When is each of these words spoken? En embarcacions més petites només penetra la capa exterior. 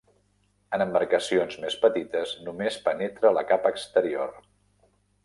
En 0.77 0.83
embarcacions 0.85 1.57
més 1.65 1.75
petites 1.83 2.33
només 2.47 2.79
penetra 2.89 3.33
la 3.39 3.45
capa 3.53 3.73
exterior. 3.77 4.33